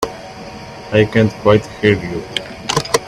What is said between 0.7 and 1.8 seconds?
I can't quite